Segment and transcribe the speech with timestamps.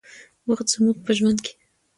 [0.47, 1.53] وخت زموږ په ژوند کې